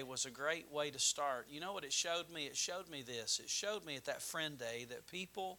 [0.00, 1.48] It was a great way to start.
[1.50, 2.46] You know what it showed me?
[2.46, 3.38] It showed me this.
[3.38, 5.58] It showed me at that friend day that people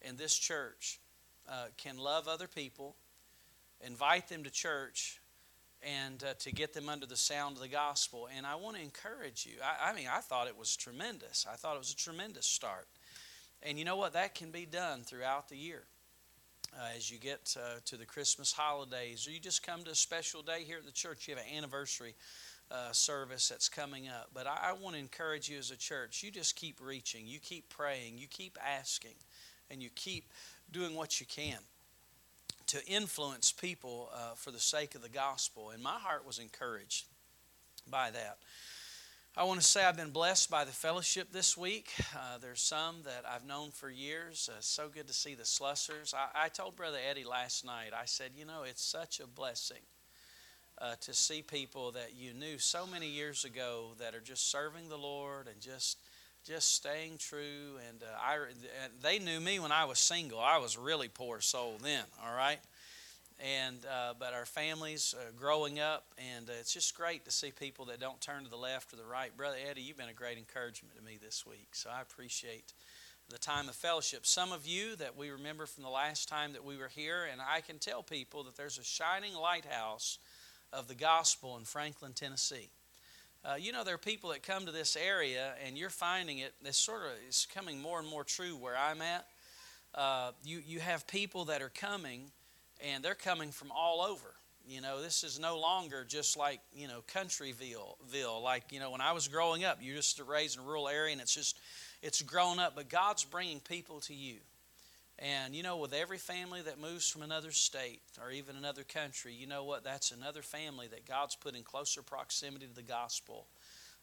[0.00, 1.00] in this church
[1.48, 2.94] uh, can love other people,
[3.84, 5.20] invite them to church,
[5.82, 8.28] and uh, to get them under the sound of the gospel.
[8.36, 9.54] And I want to encourage you.
[9.60, 11.44] I, I mean, I thought it was tremendous.
[11.52, 12.86] I thought it was a tremendous start.
[13.60, 14.12] And you know what?
[14.12, 15.82] That can be done throughout the year.
[16.78, 19.96] Uh, as you get uh, to the Christmas holidays, or you just come to a
[19.96, 22.14] special day here at the church, you have an anniversary
[22.70, 24.30] uh, service that's coming up.
[24.32, 27.38] But I, I want to encourage you as a church, you just keep reaching, you
[27.38, 29.14] keep praying, you keep asking,
[29.70, 30.24] and you keep
[30.70, 31.58] doing what you can
[32.66, 35.70] to influence people uh, for the sake of the gospel.
[35.70, 37.06] And my heart was encouraged
[37.90, 38.38] by that.
[39.36, 41.90] I want to say I've been blessed by the fellowship this week.
[42.14, 44.48] Uh, there's some that I've known for years.
[44.50, 46.14] Uh, so good to see the Slussers.
[46.14, 49.82] I, I, told Brother Eddie last night, I said, you know, it's such a blessing
[50.78, 54.88] uh, to see people that you knew so many years ago that are just serving
[54.88, 55.98] the Lord and just
[56.46, 57.78] just staying true.
[57.88, 58.38] And uh, I,
[59.02, 60.40] they knew me when I was single.
[60.40, 62.04] I was really poor soul then.
[62.22, 62.58] All right.
[63.42, 66.04] And uh, but our families uh, growing up,
[66.36, 68.96] and uh, it's just great to see people that don't turn to the left or
[68.96, 69.36] the right.
[69.36, 72.72] Brother Eddie, you've been a great encouragement to me this week, so I appreciate
[73.28, 74.24] the time of fellowship.
[74.24, 77.40] Some of you that we remember from the last time that we were here, and
[77.40, 80.18] I can tell people that there's a shining lighthouse
[80.72, 82.70] of the gospel in Franklin, Tennessee.
[83.44, 86.54] Uh, you know, there are people that come to this area, and you're finding it.
[86.62, 89.26] This sort of is coming more and more true where I'm at.
[89.94, 92.30] Uh, you you have people that are coming,
[92.82, 94.34] and they're coming from all over.
[94.66, 98.42] You know, this is no longer just like you know countryville.
[98.42, 101.12] Like you know, when I was growing up, you're just raised in a rural area,
[101.12, 101.58] and it's just
[102.00, 102.74] it's grown up.
[102.74, 104.38] But God's bringing people to you.
[105.18, 109.32] And you know, with every family that moves from another state or even another country,
[109.32, 109.84] you know what?
[109.84, 113.46] That's another family that God's put in closer proximity to the gospel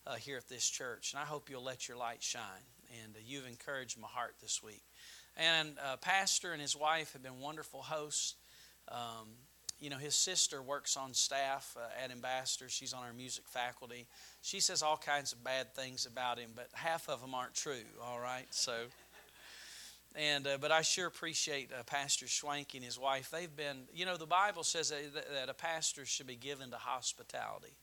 [0.08, 1.14] uh, here at this church.
[1.14, 2.42] And I hope you'll let your light shine.
[3.04, 4.84] And uh, you've encouraged my heart this week.
[5.38, 8.36] And uh, Pastor and his wife have been wonderful hosts.
[8.88, 9.27] Um,
[9.80, 12.70] you know, his sister works on staff uh, at Ambassador.
[12.70, 14.08] She's on our music faculty.
[14.42, 17.83] She says all kinds of bad things about him, but half of them aren't true,
[18.02, 18.45] all right?
[18.52, 18.73] So.
[20.16, 23.32] And uh, but I sure appreciate uh, Pastor Schwank and his wife.
[23.32, 26.76] They've been, you know, the Bible says that, that a pastor should be given to
[26.76, 27.76] hospitality,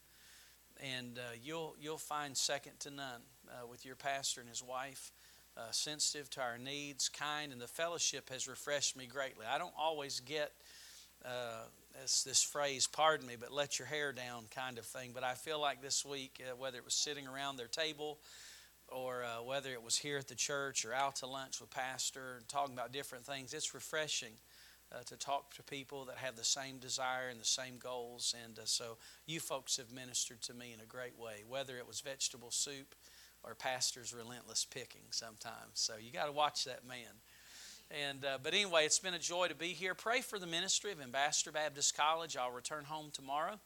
[0.79, 5.13] and uh, you'll you'll find second to none uh, with your pastor and his wife.
[5.57, 9.45] Uh, sensitive to our needs, kind, and the fellowship has refreshed me greatly.
[9.45, 10.53] I don't always get
[11.25, 11.65] uh,
[12.01, 15.11] this, this phrase, pardon me, but let your hair down kind of thing.
[15.13, 18.48] But I feel like this week, whether it was sitting around their table uh,
[19.59, 22.73] whether it was here at the church or out to lunch with pastor and talking
[22.73, 24.35] about different things it's refreshing
[24.93, 28.37] uh, to talk to people that have the same desire and the same goals.
[28.45, 31.89] And uh, so you folks have ministered to me in a great way whether it
[31.89, 32.95] was vegetable soup
[33.43, 35.75] or pastor's relentless picking sometimes.
[35.75, 37.19] So you got to watch that man.
[38.07, 39.97] And uh, but anyway it's been a joy to be here.
[39.97, 42.37] Pray for the ministry of ambassador baptist college.
[42.37, 43.59] I'll return home tomorrow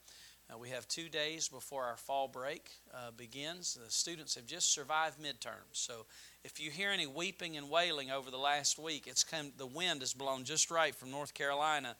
[0.52, 3.78] uh, we have two days before our fall break uh, begins.
[3.82, 5.72] The students have just survived midterms.
[5.72, 6.06] So
[6.44, 10.00] if you hear any weeping and wailing over the last week, it's come, the wind
[10.00, 11.96] has blown just right from North Carolina.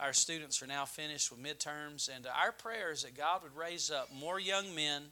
[0.00, 3.90] Our students are now finished with midterms, and our prayer is that God would raise
[3.90, 5.02] up more young men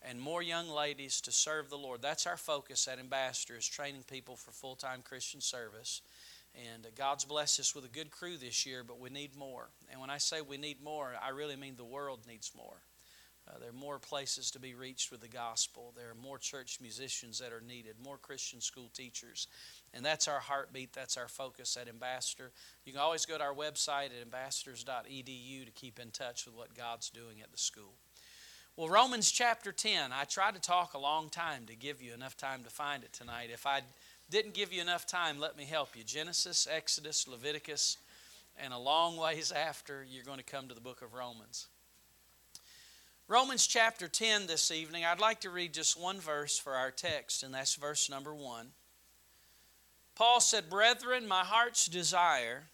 [0.00, 2.00] and more young ladies to serve the Lord.
[2.00, 6.00] That's our focus at Ambassador is training people for full-time Christian service.
[6.54, 9.68] And uh, God's blessed us with a good crew this year, but we need more.
[9.90, 12.76] And when I say we need more, I really mean the world needs more.
[13.46, 15.92] Uh, there are more places to be reached with the gospel.
[15.94, 19.48] There are more church musicians that are needed, more Christian school teachers.
[19.92, 22.52] And that's our heartbeat, that's our focus at Ambassador.
[22.86, 26.74] You can always go to our website at ambassadors.edu to keep in touch with what
[26.74, 27.94] God's doing at the school.
[28.76, 32.36] Well, Romans chapter 10, I tried to talk a long time to give you enough
[32.36, 33.50] time to find it tonight.
[33.52, 33.84] If I'd
[34.34, 36.02] didn't give you enough time, let me help you.
[36.02, 37.98] Genesis, Exodus, Leviticus,
[38.56, 41.68] and a long ways after, you're going to come to the book of Romans.
[43.28, 47.44] Romans chapter 10 this evening, I'd like to read just one verse for our text,
[47.44, 48.66] and that's verse number 1.
[50.16, 52.64] Paul said, Brethren, my heart's desire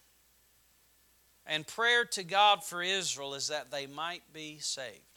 [1.45, 5.10] and prayer to God for Israel is that they might be saved.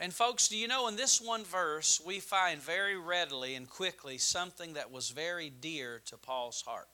[0.00, 4.18] And, folks, do you know in this one verse we find very readily and quickly
[4.18, 6.88] something that was very dear to Paul's heart?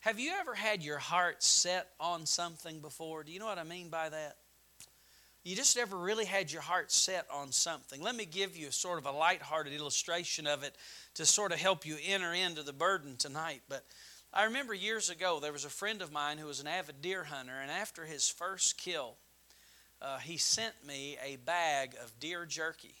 [0.00, 3.24] Have you ever had your heart set on something before?
[3.24, 4.36] Do you know what I mean by that?
[5.44, 8.02] You just never really had your heart set on something.
[8.02, 10.76] Let me give you sort of a light-hearted illustration of it
[11.14, 13.62] to sort of help you enter into the burden tonight.
[13.68, 13.84] But
[14.32, 17.24] I remember years ago there was a friend of mine who was an avid deer
[17.24, 19.16] hunter, and after his first kill,
[20.04, 22.94] uh, he sent me a bag of deer jerky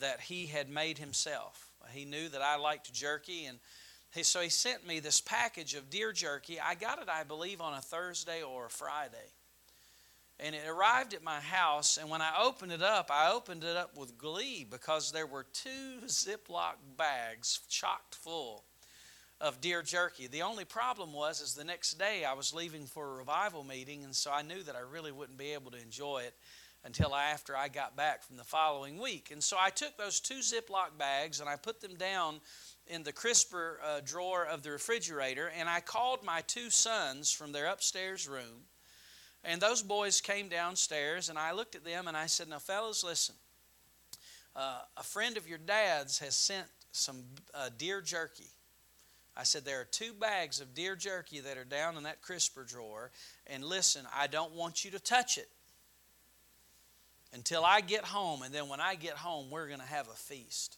[0.00, 1.70] that he had made himself.
[1.90, 3.58] He knew that I liked jerky, and
[4.14, 6.58] he, so he sent me this package of deer jerky.
[6.60, 9.32] I got it, I believe, on a Thursday or a Friday.
[10.40, 13.76] And it arrived at my house, and when I opened it up, I opened it
[13.76, 18.64] up with glee because there were two Ziploc bags chocked full
[19.40, 20.26] of deer jerky.
[20.26, 24.04] The only problem was is the next day I was leaving for a revival meeting,
[24.04, 26.34] and so I knew that I really wouldn't be able to enjoy it
[26.84, 29.30] until after I got back from the following week.
[29.32, 32.40] And so I took those two Ziploc bags and I put them down
[32.86, 37.52] in the crisper uh, drawer of the refrigerator, and I called my two sons from
[37.52, 38.64] their upstairs room.
[39.44, 43.04] And those boys came downstairs, and I looked at them and I said, Now, fellas,
[43.04, 43.34] listen.
[44.56, 47.22] Uh, a friend of your dad's has sent some
[47.54, 48.48] uh, deer jerky.
[49.38, 52.64] I said, There are two bags of deer jerky that are down in that crisper
[52.64, 53.12] drawer.
[53.46, 55.48] And listen, I don't want you to touch it
[57.32, 58.42] until I get home.
[58.42, 60.76] And then when I get home, we're going to have a feast.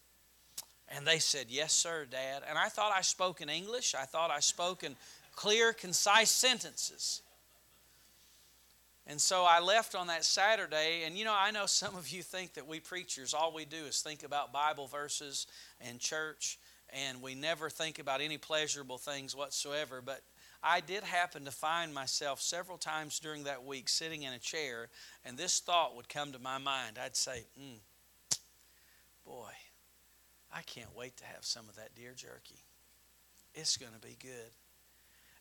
[0.95, 2.43] And they said, Yes, sir, Dad.
[2.49, 3.95] And I thought I spoke in English.
[3.95, 4.95] I thought I spoke in
[5.35, 7.23] clear, concise sentences.
[9.07, 11.05] And so I left on that Saturday.
[11.07, 13.87] And you know, I know some of you think that we preachers, all we do
[13.89, 15.47] is think about Bible verses
[15.81, 16.59] and church
[16.93, 20.03] and we never think about any pleasurable things whatsoever.
[20.05, 20.23] But
[20.63, 24.89] I did happen to find myself several times during that week sitting in a chair,
[25.25, 26.99] and this thought would come to my mind.
[27.03, 27.79] I'd say, mm,
[29.31, 29.53] Boy,
[30.53, 32.65] I can't wait to have some of that deer jerky.
[33.55, 34.51] It's going to be good.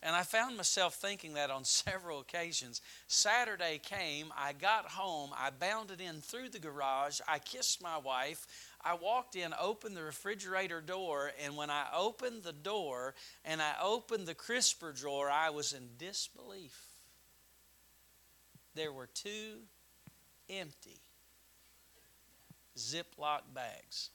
[0.02, 2.82] And I found myself thinking that on several occasions.
[3.08, 8.48] Saturday came, I got home, I bounded in through the garage, I kissed my wife,
[8.82, 13.14] I walked in, opened the refrigerator door, and when I opened the door
[13.44, 16.78] and I opened the crisper drawer, I was in disbelief.
[18.76, 19.64] There were two
[20.50, 21.02] empty
[22.78, 24.12] Ziploc bags.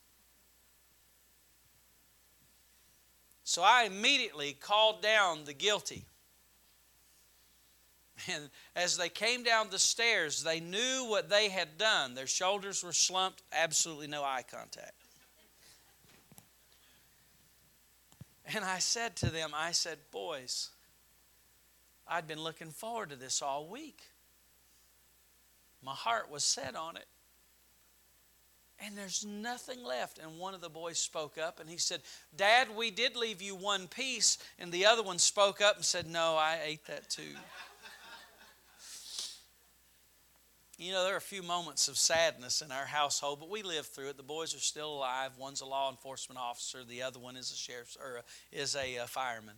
[3.55, 6.07] So I immediately called down the guilty.
[8.29, 12.15] And as they came down the stairs, they knew what they had done.
[12.15, 14.95] Their shoulders were slumped, absolutely no eye contact.
[18.53, 20.71] And I said to them, I said, Boys,
[22.09, 24.03] I'd been looking forward to this all week.
[25.81, 27.07] My heart was set on it.
[28.81, 30.19] And there's nothing left.
[30.19, 32.03] And one of the boys spoke up and he said,
[32.37, 34.39] Dad, we did leave you one piece.
[34.59, 37.23] And the other one spoke up and said, No, I ate that too.
[40.77, 43.87] You know, there are a few moments of sadness in our household, but we live
[43.87, 44.17] through it.
[44.17, 45.31] The boys are still alive.
[45.39, 48.23] One's a law enforcement officer, the other one is a sheriff's or a,
[48.57, 49.55] is a, a fireman.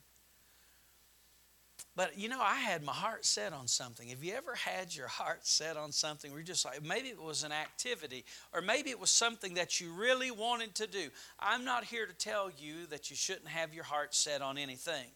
[1.96, 4.08] But you know, I had my heart set on something.
[4.08, 7.20] Have you ever had your heart set on something where you're just like, maybe it
[7.20, 11.08] was an activity, or maybe it was something that you really wanted to do?
[11.40, 15.06] I'm not here to tell you that you shouldn't have your heart set on anything.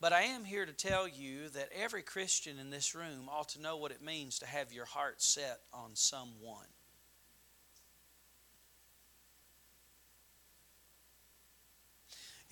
[0.00, 3.60] But I am here to tell you that every Christian in this room ought to
[3.60, 6.66] know what it means to have your heart set on someone.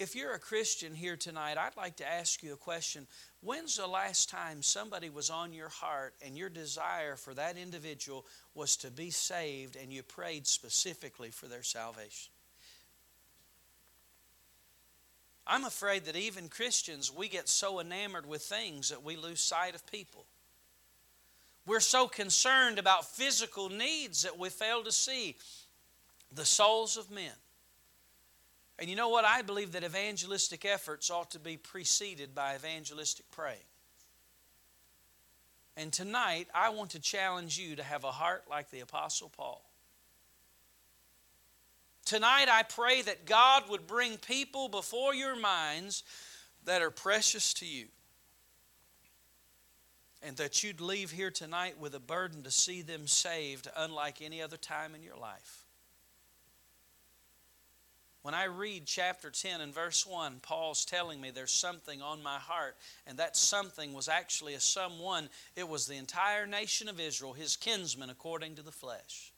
[0.03, 3.07] If you're a Christian here tonight, I'd like to ask you a question.
[3.41, 8.27] When's the last time somebody was on your heart and your desire for that individual
[8.53, 12.33] was to be saved and you prayed specifically for their salvation?
[15.47, 19.77] I'm afraid that even Christians, we get so enamored with things that we lose sight
[19.77, 20.27] of people.
[21.65, 25.37] We're so concerned about physical needs that we fail to see
[26.35, 27.31] the souls of men.
[28.83, 29.25] And you know what?
[29.25, 33.63] I believe that evangelistic efforts ought to be preceded by evangelistic praying.
[35.77, 39.63] And tonight, I want to challenge you to have a heart like the Apostle Paul.
[42.05, 46.03] Tonight, I pray that God would bring people before your minds
[46.65, 47.87] that are precious to you.
[50.25, 54.43] And that you'd leave here tonight with a burden to see them saved, unlike any
[54.43, 55.62] other time in your life.
[58.23, 62.39] When I read chapter 10 and verse 1, Paul's telling me there's something on my
[62.39, 65.29] heart, and that something was actually a someone.
[65.57, 69.33] It was the entire nation of Israel, his kinsmen according to the flesh.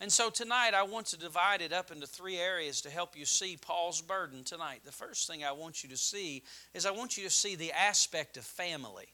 [0.00, 3.24] And so tonight I want to divide it up into three areas to help you
[3.24, 4.82] see Paul's burden tonight.
[4.84, 7.72] The first thing I want you to see is I want you to see the
[7.72, 9.08] aspect of family.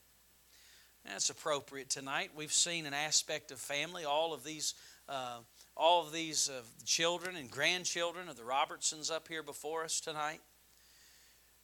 [1.06, 2.30] That's appropriate tonight.
[2.34, 4.04] We've seen an aspect of family.
[4.04, 4.74] All of these,
[5.08, 5.38] uh,
[5.76, 10.40] all of these uh, children and grandchildren of the Robertsons up here before us tonight.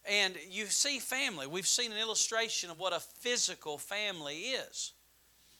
[0.05, 1.47] And you see family.
[1.47, 4.93] We've seen an illustration of what a physical family is.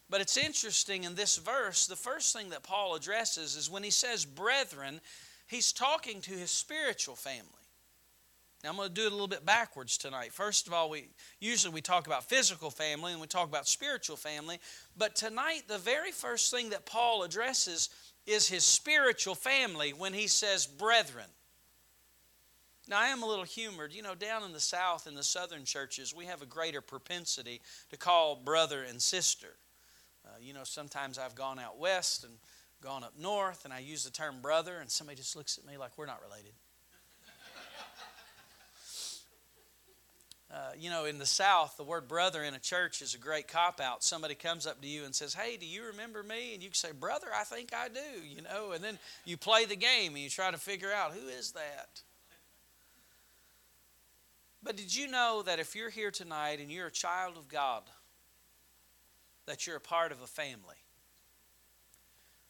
[0.10, 3.92] But it's interesting in this verse, the first thing that Paul addresses is when he
[3.92, 5.00] says brethren,
[5.48, 7.61] he's talking to his spiritual family.
[8.64, 10.34] Now I'm going to do it a little bit backwards tonight.
[10.34, 14.18] First of all, we usually we talk about physical family and we talk about spiritual
[14.18, 14.60] family,
[14.96, 17.90] but tonight the very first thing that Paul addresses
[18.28, 21.26] is his spiritual family when he says brethren.
[22.88, 23.94] Now, I am a little humored.
[23.94, 27.62] You know, down in the South, in the Southern churches, we have a greater propensity
[27.90, 29.56] to call brother and sister.
[30.26, 32.34] Uh, you know, sometimes I've gone out west and
[32.82, 35.78] gone up north, and I use the term brother, and somebody just looks at me
[35.78, 36.54] like we're not related.
[40.54, 43.48] Uh, you know, in the South, the word brother in a church is a great
[43.48, 44.04] cop out.
[44.04, 46.54] Somebody comes up to you and says, Hey, do you remember me?
[46.54, 49.64] And you can say, Brother, I think I do, you know, and then you play
[49.64, 52.02] the game and you try to figure out who is that?
[54.62, 57.84] But did you know that if you're here tonight and you're a child of God,
[59.46, 60.81] that you're a part of a family?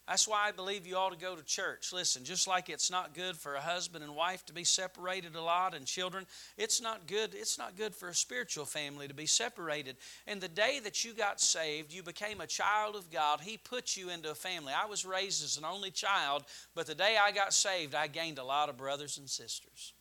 [0.07, 1.93] That's why I believe you ought to go to church.
[1.93, 5.41] Listen, just like it's not good for a husband and wife to be separated a
[5.41, 6.25] lot and children,
[6.57, 9.97] it's not good it's not good for a spiritual family to be separated.
[10.27, 13.41] And the day that you got saved, you became a child of God.
[13.41, 14.73] He put you into a family.
[14.73, 16.43] I was raised as an only child,
[16.75, 19.93] but the day I got saved, I gained a lot of brothers and sisters.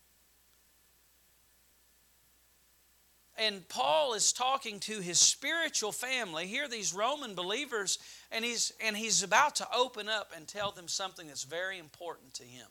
[3.40, 6.47] And Paul is talking to his spiritual family.
[6.47, 7.99] Here, these Roman believers,
[8.30, 12.35] and he's, and he's about to open up and tell them something that's very important
[12.35, 12.66] to him.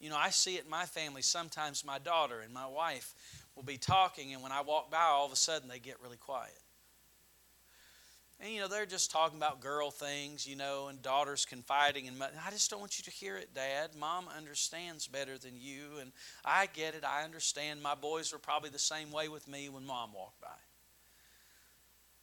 [0.00, 1.22] You know, I see it in my family.
[1.22, 3.14] Sometimes my daughter and my wife
[3.54, 6.16] will be talking, and when I walk by, all of a sudden they get really
[6.16, 6.58] quiet.
[8.40, 12.22] And you know, they're just talking about girl things, you know, and daughters confiding and
[12.22, 13.90] I just don't want you to hear it, Dad.
[13.98, 16.12] Mom understands better than you, and
[16.44, 17.04] I get it.
[17.04, 17.82] I understand.
[17.82, 20.67] My boys were probably the same way with me when Mom walked by.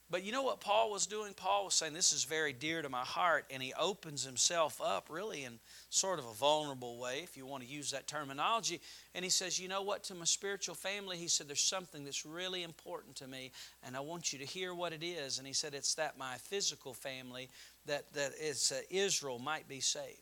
[0.07, 1.33] But you know what Paul was doing?
[1.33, 3.45] Paul was saying, This is very dear to my heart.
[3.49, 5.59] And he opens himself up really in
[5.89, 8.81] sort of a vulnerable way, if you want to use that terminology.
[9.15, 10.03] And he says, You know what?
[10.05, 13.51] To my spiritual family, he said, There's something that's really important to me.
[13.83, 15.39] And I want you to hear what it is.
[15.39, 17.49] And he said, It's that my physical family,
[17.87, 20.19] that, that it's, uh, Israel, might be saved.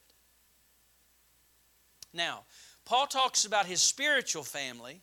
[2.13, 2.44] Now,
[2.86, 5.02] Paul talks about his spiritual family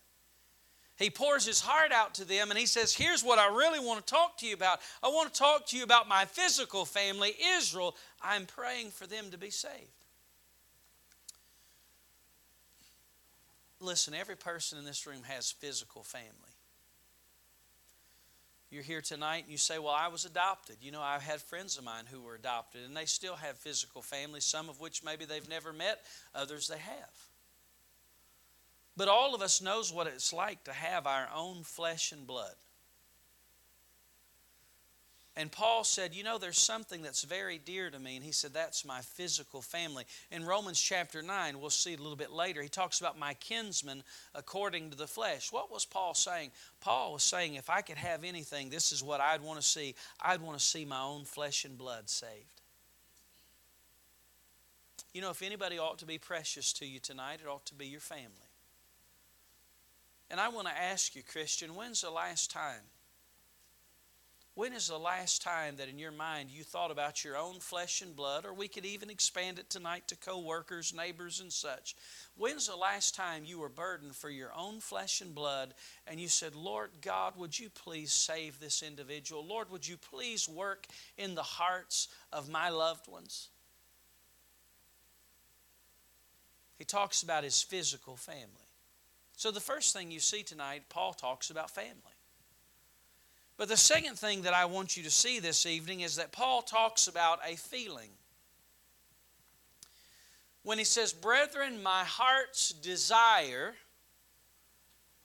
[1.00, 4.06] he pours his heart out to them and he says, Here's what I really want
[4.06, 4.80] to talk to you about.
[5.02, 7.96] I want to talk to you about my physical family, Israel.
[8.22, 9.74] I'm praying for them to be saved.
[13.80, 16.28] Listen, every person in this room has physical family.
[18.70, 20.76] You're here tonight and you say, Well, I was adopted.
[20.82, 24.02] You know, I've had friends of mine who were adopted and they still have physical
[24.02, 26.02] families, some of which maybe they've never met,
[26.34, 27.29] others they have.
[29.00, 32.52] But all of us knows what it's like to have our own flesh and blood.
[35.34, 38.16] And Paul said, You know, there's something that's very dear to me.
[38.16, 40.04] And he said, That's my physical family.
[40.30, 44.02] In Romans chapter 9, we'll see a little bit later, he talks about my kinsmen
[44.34, 45.50] according to the flesh.
[45.50, 46.50] What was Paul saying?
[46.82, 49.94] Paul was saying, If I could have anything, this is what I'd want to see.
[50.20, 52.60] I'd want to see my own flesh and blood saved.
[55.14, 57.86] You know, if anybody ought to be precious to you tonight, it ought to be
[57.86, 58.49] your family.
[60.30, 62.82] And I want to ask you, Christian, when's the last time?
[64.54, 68.02] When is the last time that in your mind you thought about your own flesh
[68.02, 71.96] and blood, or we could even expand it tonight to co workers, neighbors, and such?
[72.36, 75.72] When's the last time you were burdened for your own flesh and blood
[76.06, 79.46] and you said, Lord God, would you please save this individual?
[79.46, 83.48] Lord, would you please work in the hearts of my loved ones?
[86.76, 88.69] He talks about his physical family.
[89.40, 91.94] So, the first thing you see tonight, Paul talks about family.
[93.56, 96.60] But the second thing that I want you to see this evening is that Paul
[96.60, 98.10] talks about a feeling.
[100.62, 103.72] When he says, Brethren, my heart's desire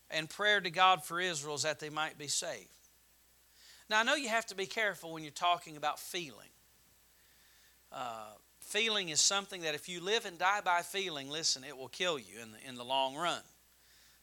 [0.10, 2.70] and prayer to God for Israel is that they might be saved.
[3.90, 6.54] Now, I know you have to be careful when you're talking about feeling.
[7.92, 8.30] Uh,
[8.62, 12.18] feeling is something that if you live and die by feeling, listen, it will kill
[12.18, 13.42] you in the, in the long run.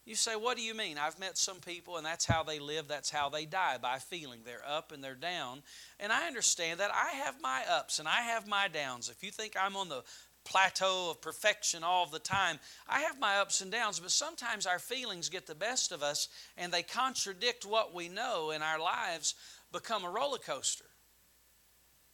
[0.04, 0.98] You say, What do you mean?
[0.98, 4.40] I've met some people, and that's how they live, that's how they die, by feeling.
[4.44, 5.62] They're up and they're down.
[6.00, 6.90] And I understand that.
[6.92, 9.08] I have my ups and I have my downs.
[9.08, 10.02] If you think I'm on the
[10.44, 14.80] plateau of perfection all the time, I have my ups and downs, but sometimes our
[14.80, 19.36] feelings get the best of us and they contradict what we know, and our lives
[19.70, 20.84] become a roller coaster.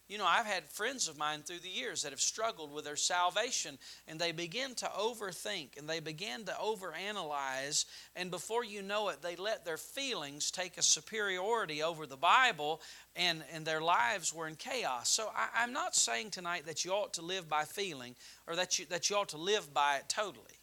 [0.08, 2.96] You know, I've had friends of mine through the years that have struggled with their
[2.96, 7.84] salvation and they begin to overthink and they begin to overanalyze.
[8.16, 12.80] And before you know it, they let their feelings take a superiority over the Bible
[13.16, 15.10] and, and their lives were in chaos.
[15.10, 18.78] So I, am not saying tonight that you ought to live by feeling or that
[18.78, 20.57] you, that you ought to live by it totally.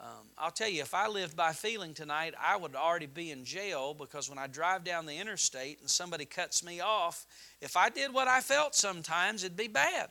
[0.00, 3.44] Um, I'll tell you, if I lived by feeling tonight, I would already be in
[3.44, 7.26] jail because when I drive down the interstate and somebody cuts me off,
[7.60, 10.10] if I did what I felt sometimes, it'd be bad.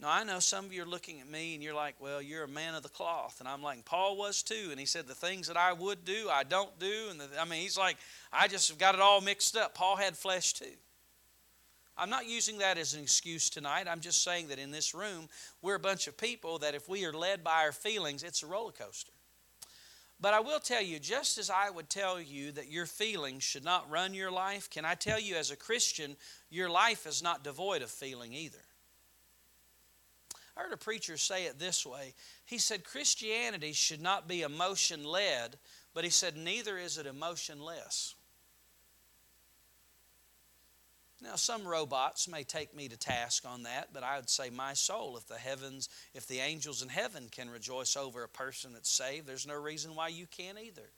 [0.00, 2.44] Now, I know some of you are looking at me and you're like, well, you're
[2.44, 3.36] a man of the cloth.
[3.40, 4.68] And I'm like, Paul was too.
[4.70, 7.08] And he said, the things that I would do, I don't do.
[7.10, 7.96] And the, I mean, he's like,
[8.32, 9.74] I just got it all mixed up.
[9.74, 10.66] Paul had flesh too.
[11.98, 13.86] I'm not using that as an excuse tonight.
[13.90, 15.28] I'm just saying that in this room,
[15.62, 18.46] we're a bunch of people that if we are led by our feelings, it's a
[18.46, 19.12] roller coaster.
[20.20, 23.64] But I will tell you, just as I would tell you that your feelings should
[23.64, 26.16] not run your life, can I tell you as a Christian,
[26.50, 28.58] your life is not devoid of feeling either.
[30.56, 32.14] I heard a preacher say it this way.
[32.44, 35.56] He said, Christianity should not be emotion led,
[35.94, 38.16] but he said, neither is it emotionless.
[41.20, 44.74] Now, some robots may take me to task on that, but I would say my
[44.74, 48.90] soul, if the heavens, if the angels in heaven can rejoice over a person that's
[48.90, 50.90] saved, there's no reason why you can't either.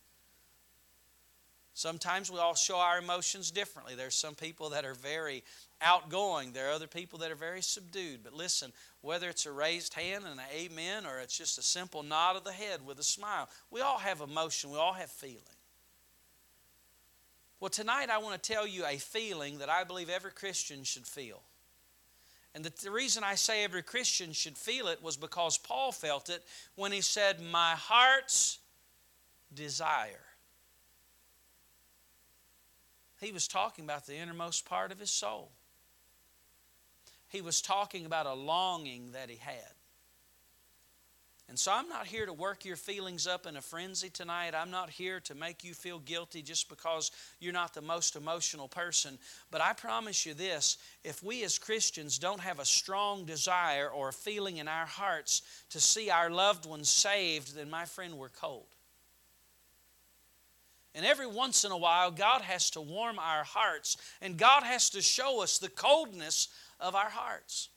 [1.72, 3.94] Sometimes we all show our emotions differently.
[3.94, 5.42] There's some people that are very
[5.80, 8.22] outgoing, there are other people that are very subdued.
[8.22, 12.02] But listen, whether it's a raised hand and an amen or it's just a simple
[12.02, 15.40] nod of the head with a smile, we all have emotion, we all have feeling.
[17.60, 21.06] Well, tonight I want to tell you a feeling that I believe every Christian should
[21.06, 21.42] feel.
[22.54, 26.30] And the, the reason I say every Christian should feel it was because Paul felt
[26.30, 26.42] it
[26.74, 28.58] when he said, My heart's
[29.54, 30.24] desire.
[33.20, 35.50] He was talking about the innermost part of his soul.
[37.28, 39.74] He was talking about a longing that he had.
[41.50, 44.54] And so I'm not here to work your feelings up in a frenzy tonight.
[44.54, 48.68] I'm not here to make you feel guilty just because you're not the most emotional
[48.68, 49.18] person.
[49.50, 54.10] But I promise you this if we as Christians don't have a strong desire or
[54.10, 58.28] a feeling in our hearts to see our loved ones saved, then my friend, we're
[58.28, 58.68] cold.
[60.94, 64.88] And every once in a while, God has to warm our hearts, and God has
[64.90, 66.46] to show us the coldness
[66.78, 67.70] of our hearts.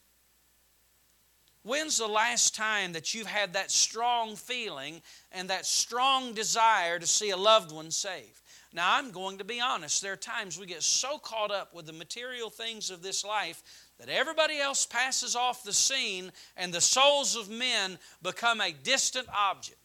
[1.63, 7.07] When's the last time that you've had that strong feeling and that strong desire to
[7.07, 8.41] see a loved one saved?
[8.73, 10.01] Now, I'm going to be honest.
[10.01, 13.61] There are times we get so caught up with the material things of this life
[13.99, 19.27] that everybody else passes off the scene and the souls of men become a distant
[19.29, 19.82] object.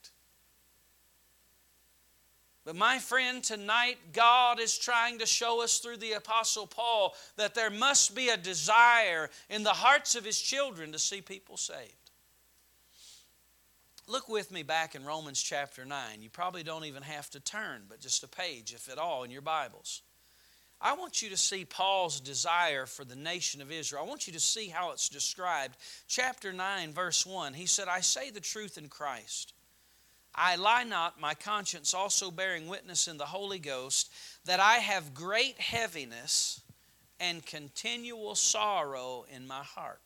[2.69, 7.55] But my friend, tonight God is trying to show us through the Apostle Paul that
[7.55, 12.11] there must be a desire in the hearts of his children to see people saved.
[14.07, 16.21] Look with me back in Romans chapter 9.
[16.21, 19.31] You probably don't even have to turn, but just a page, if at all, in
[19.31, 20.03] your Bibles.
[20.79, 24.03] I want you to see Paul's desire for the nation of Israel.
[24.05, 25.79] I want you to see how it's described.
[26.07, 29.55] Chapter 9, verse 1, he said, I say the truth in Christ.
[30.39, 34.13] I lie not, my conscience also bearing witness in the Holy Ghost,
[34.45, 36.61] that I have great heaviness
[37.19, 40.01] and continual sorrow in my heart.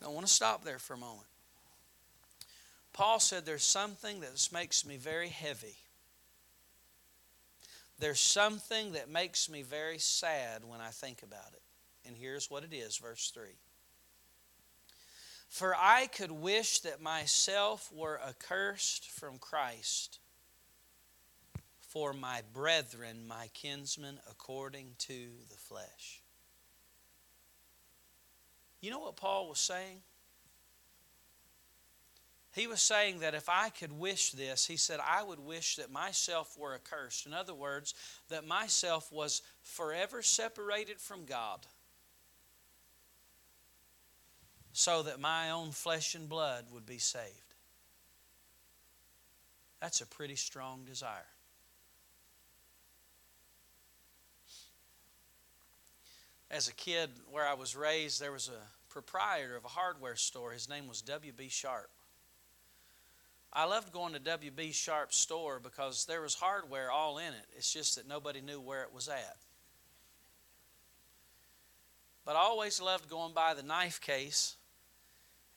[0.00, 1.26] Now, I want to stop there for a moment.
[2.92, 5.76] Paul said, There's something that makes me very heavy.
[7.98, 11.62] There's something that makes me very sad when I think about it.
[12.06, 13.44] And here's what it is, verse 3.
[15.48, 20.18] For I could wish that myself were accursed from Christ
[21.80, 26.22] for my brethren, my kinsmen, according to the flesh.
[28.80, 30.02] You know what Paul was saying?
[32.52, 35.90] He was saying that if I could wish this, he said, I would wish that
[35.90, 37.26] myself were accursed.
[37.26, 37.94] In other words,
[38.28, 41.66] that myself was forever separated from God
[44.76, 47.54] so that my own flesh and blood would be saved.
[49.80, 51.32] That's a pretty strong desire.
[56.50, 60.52] As a kid, where I was raised, there was a proprietor of a hardware store.
[60.52, 61.48] His name was W.B.
[61.48, 61.88] Sharp.
[63.54, 64.72] I loved going to W.B.
[64.72, 67.46] Sharp's store because there was hardware all in it.
[67.56, 69.38] It's just that nobody knew where it was at.
[72.26, 74.56] But I always loved going by the knife case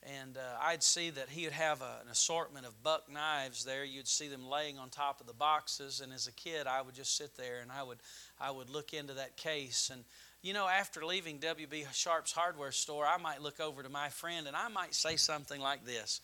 [0.02, 3.84] and uh, I'd see that he would have a, an assortment of buck knives there.
[3.84, 6.94] You'd see them laying on top of the boxes, and as a kid, I would
[6.94, 7.98] just sit there and I would,
[8.40, 9.90] I would look into that case.
[9.92, 10.04] And
[10.42, 11.84] You know, after leaving W.B.
[11.92, 15.60] Sharp's hardware store, I might look over to my friend and I might say something
[15.60, 16.20] like this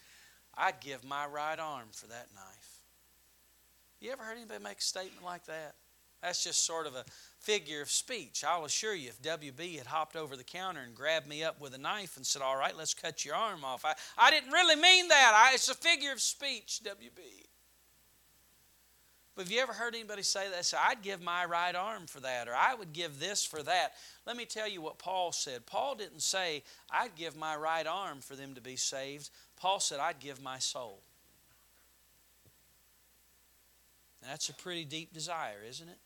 [0.57, 2.81] I'd give my right arm for that knife.
[4.01, 5.75] You ever heard anybody make a statement like that?
[6.23, 7.05] That's just sort of a
[7.47, 8.43] figure of speech.
[8.45, 11.75] I'll assure you, if WB had hopped over the counter and grabbed me up with
[11.75, 14.75] a knife and said, All right, let's cut your arm off, I, I didn't really
[14.75, 15.33] mean that.
[15.49, 17.47] I, it's a figure of speech, WB.
[19.37, 20.65] But have you ever heard anybody say that?
[20.65, 23.93] Say, I'd give my right arm for that, or I would give this for that.
[24.27, 25.67] Let me tell you what Paul said.
[25.67, 29.31] Paul didn't say, I'd give my right arm for them to be saved.
[29.57, 31.01] Paul said, I'd give my soul.
[34.21, 35.99] That's a pretty deep desire, isn't it?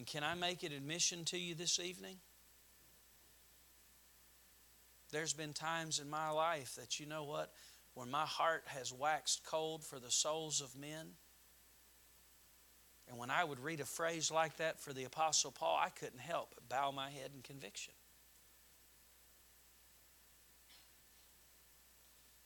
[0.00, 2.16] And can I make an admission to you this evening?
[5.12, 7.52] There's been times in my life that you know what?
[7.92, 11.08] When my heart has waxed cold for the souls of men.
[13.10, 16.20] And when I would read a phrase like that for the Apostle Paul, I couldn't
[16.20, 17.92] help but bow my head in conviction.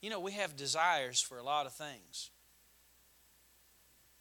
[0.01, 2.31] You know, we have desires for a lot of things.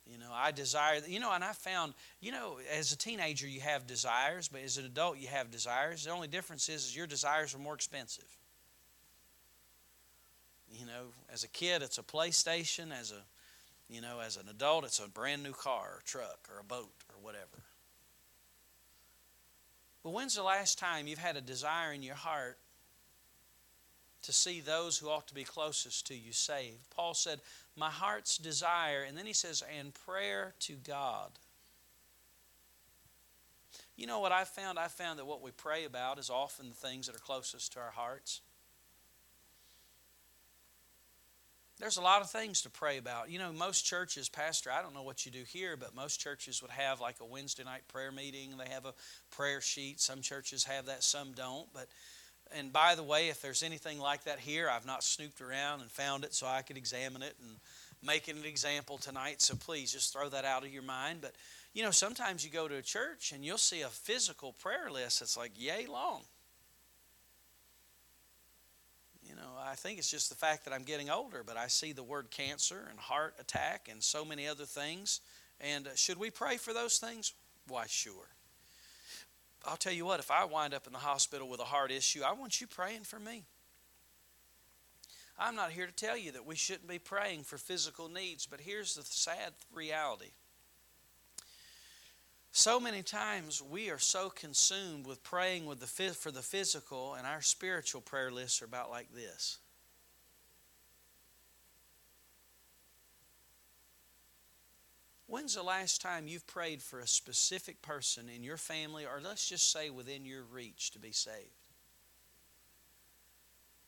[0.06, 3.62] You know, I desire, you know, and I found, you know, as a teenager you
[3.62, 6.04] have desires, but as an adult you have desires.
[6.04, 8.28] The only difference is, is your desires are more expensive.
[10.70, 13.24] You know, as a kid it's a PlayStation, as a,
[13.94, 16.92] you know, as an adult it's a brand new car or truck or a boat
[17.10, 17.64] or whatever.
[20.04, 22.58] But when's the last time you've had a desire in your heart
[24.24, 26.90] to see those who ought to be closest to you saved.
[26.96, 27.40] Paul said,
[27.76, 31.32] My heart's desire, and then he says, and prayer to God.
[33.96, 34.78] You know what I found?
[34.78, 37.80] I found that what we pray about is often the things that are closest to
[37.80, 38.42] our hearts.
[41.80, 43.30] There's a lot of things to pray about.
[43.30, 46.62] You know, most churches, Pastor, I don't know what you do here, but most churches
[46.62, 48.56] would have like a Wednesday night prayer meeting.
[48.58, 48.94] They have a
[49.32, 50.00] prayer sheet.
[50.00, 51.68] Some churches have that, some don't.
[51.74, 51.88] But
[52.58, 55.92] and by the way, if there's anything like that here, I've not snooped around and
[55.92, 57.58] found it so I could examine it and
[58.06, 59.42] make it an example tonight.
[59.42, 61.20] So please just throw that out of your mind.
[61.22, 61.34] But
[61.74, 65.20] you know, sometimes you go to a church and you'll see a physical prayer list
[65.20, 66.22] that's like yay long.
[69.28, 71.94] You know, I think it's just the fact that I'm getting older, but I see
[71.94, 75.22] the word cancer and heart attack and so many other things.
[75.60, 77.34] And uh, should we pray for those things?
[77.68, 78.33] Why, sure.
[79.74, 82.22] I'll tell you what, if I wind up in the hospital with a heart issue,
[82.24, 83.44] I want you praying for me.
[85.40, 88.62] I'm not here to tell you that we shouldn't be praying for physical needs, but
[88.62, 90.30] here's the sad reality.
[92.52, 97.26] So many times we are so consumed with praying with the, for the physical, and
[97.26, 99.58] our spiritual prayer lists are about like this.
[105.34, 109.50] When's the last time you've prayed for a specific person in your family, or let's
[109.50, 111.70] just say within your reach, to be saved?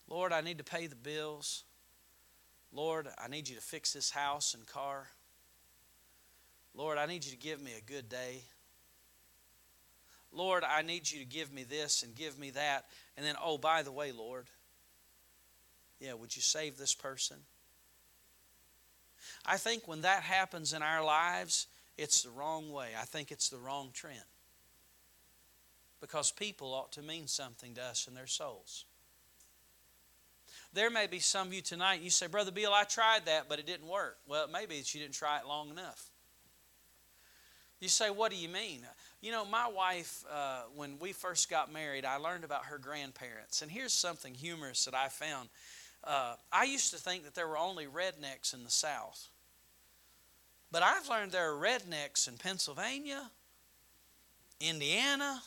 [0.07, 1.63] Lord, I need to pay the bills.
[2.73, 5.09] Lord, I need you to fix this house and car.
[6.73, 8.41] Lord, I need you to give me a good day.
[10.31, 12.85] Lord, I need you to give me this and give me that.
[13.17, 14.47] And then, oh, by the way, Lord,
[15.99, 17.37] yeah, would you save this person?
[19.45, 22.89] I think when that happens in our lives, it's the wrong way.
[22.99, 24.19] I think it's the wrong trend.
[26.01, 28.85] Because people ought to mean something to us in their souls.
[30.73, 33.59] There may be some of you tonight, you say, Brother Bill, I tried that, but
[33.59, 34.17] it didn't work.
[34.27, 36.11] Well, maybe it's you didn't try it long enough.
[37.79, 38.81] You say, What do you mean?
[39.21, 43.61] You know, my wife, uh, when we first got married, I learned about her grandparents.
[43.61, 45.49] And here's something humorous that I found.
[46.05, 49.29] Uh, I used to think that there were only rednecks in the South.
[50.71, 53.31] But I've learned there are rednecks in Pennsylvania,
[54.59, 55.41] Indiana,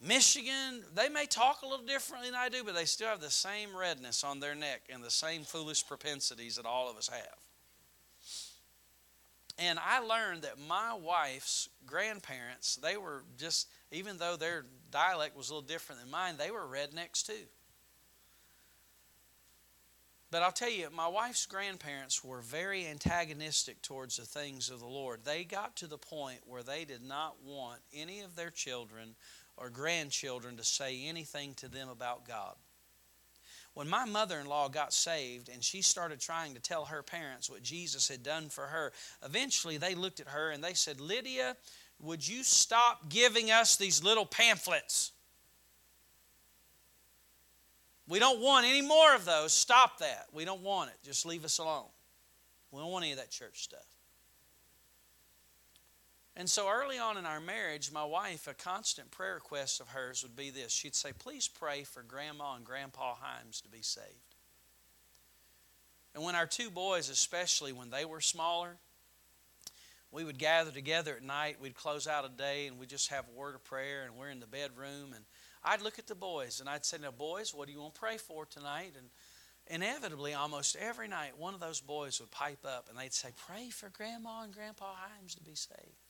[0.00, 0.84] Michigan.
[0.94, 3.76] They may talk a little differently than I do, but they still have the same
[3.76, 7.38] redness on their neck and the same foolish propensities that all of us have.
[9.58, 15.48] And I learned that my wife's grandparents, they were just, even though their dialect was
[15.48, 17.46] a little different than mine, they were rednecks too.
[20.30, 24.86] But I'll tell you, my wife's grandparents were very antagonistic towards the things of the
[24.86, 25.20] Lord.
[25.24, 29.14] They got to the point where they did not want any of their children
[29.56, 32.56] or grandchildren to say anything to them about God.
[33.74, 37.48] When my mother in law got saved and she started trying to tell her parents
[37.48, 41.56] what Jesus had done for her, eventually they looked at her and they said, Lydia,
[42.00, 45.12] would you stop giving us these little pamphlets?
[48.08, 49.52] We don't want any more of those.
[49.52, 50.26] Stop that.
[50.32, 50.96] We don't want it.
[51.04, 51.88] Just leave us alone.
[52.70, 53.86] We don't want any of that church stuff.
[56.36, 60.22] And so early on in our marriage, my wife, a constant prayer request of hers
[60.22, 60.70] would be this.
[60.70, 64.06] She'd say, Please pray for Grandma and Grandpa Himes to be saved.
[66.14, 68.76] And when our two boys, especially when they were smaller,
[70.12, 71.56] we would gather together at night.
[71.60, 74.30] We'd close out a day and we'd just have a word of prayer, and we're
[74.30, 75.12] in the bedroom.
[75.14, 75.24] And
[75.66, 78.00] I'd look at the boys and I'd say, Now, boys, what do you want to
[78.00, 78.92] pray for tonight?
[78.96, 79.08] And
[79.66, 83.70] inevitably, almost every night, one of those boys would pipe up and they'd say, Pray
[83.70, 86.06] for Grandma and Grandpa Himes to be saved.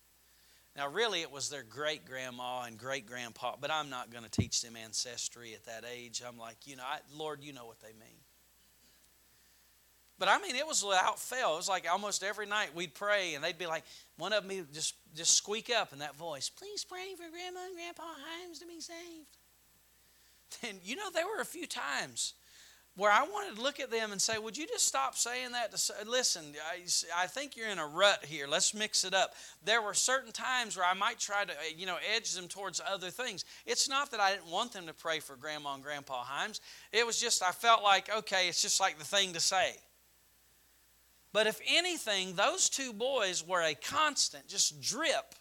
[0.76, 4.30] Now, really, it was their great grandma and great grandpa, but I'm not going to
[4.30, 6.22] teach them ancestry at that age.
[6.26, 8.20] I'm like, you know, I, Lord, you know what they mean.
[10.18, 11.54] But I mean, it was without fail.
[11.54, 13.84] It was like almost every night we'd pray, and they'd be like,
[14.18, 17.66] one of them would just just squeak up in that voice, "Please pray for Grandma
[17.66, 19.36] and Grandpa Himes to be saved."
[20.62, 22.34] And you know, there were a few times
[22.96, 25.70] where I wanted to look at them and say, Would you just stop saying that?
[25.72, 28.46] To say, Listen, I, I think you're in a rut here.
[28.48, 29.34] Let's mix it up.
[29.64, 32.80] There were certain times where I might try to, eh, you know, edge them towards
[32.86, 33.44] other things.
[33.66, 36.60] It's not that I didn't want them to pray for Grandma and Grandpa Himes.
[36.90, 39.76] It was just I felt like, okay, it's just like the thing to say.
[41.32, 45.34] But if anything, those two boys were a constant, just drip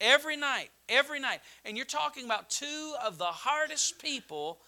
[0.00, 1.40] every night, every night.
[1.64, 4.60] And you're talking about two of the hardest people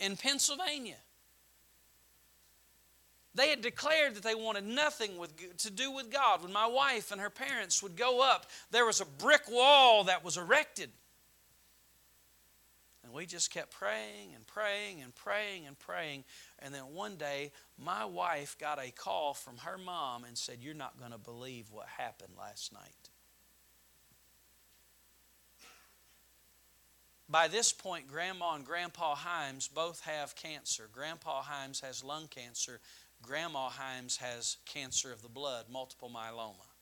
[0.00, 0.96] in Pennsylvania.
[3.34, 6.42] They had declared that they wanted nothing with, to do with God.
[6.42, 10.24] When my wife and her parents would go up, there was a brick wall that
[10.24, 10.90] was erected.
[13.04, 16.24] And we just kept praying and praying and praying and praying.
[16.58, 20.74] And then one day, my wife got a call from her mom and said, You're
[20.74, 23.10] not going to believe what happened last night.
[27.28, 30.88] By this point, Grandma and Grandpa Himes both have cancer.
[30.92, 32.80] Grandpa Himes has lung cancer.
[33.20, 36.75] Grandma Himes has cancer of the blood, multiple myeloma.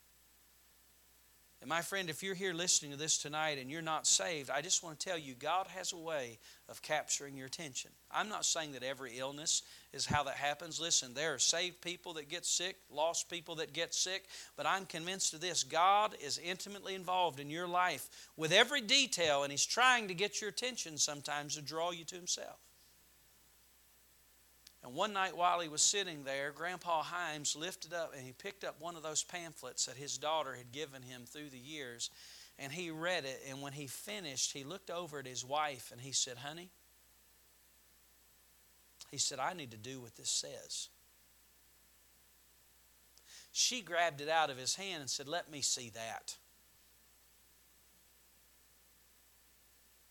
[1.65, 4.61] And my friend, if you're here listening to this tonight and you're not saved, I
[4.61, 7.91] just want to tell you God has a way of capturing your attention.
[8.11, 9.63] I'm not saying that every illness
[9.95, 10.79] is how that happens.
[10.79, 14.27] Listen, there are saved people that get sick, lost people that get sick,
[14.59, 19.43] but I'm convinced of this God is intimately involved in your life with every detail,
[19.43, 22.59] and He's trying to get your attention sometimes to draw you to Himself.
[24.85, 28.65] And one night while he was sitting there, Grandpa Himes lifted up and he picked
[28.65, 32.11] up one of those pamphlets that his daughter had given him through the years.
[32.59, 33.43] And he read it.
[33.49, 36.69] And when he finished, he looked over at his wife and he said, Honey,
[39.11, 40.91] he said, I need to do what this says.
[43.53, 46.37] She grabbed it out of his hand and said, Let me see that.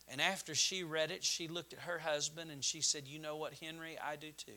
[0.08, 3.36] And after she read it, she looked at her husband and she said, You know
[3.36, 3.98] what, Henry?
[3.98, 4.52] I do too.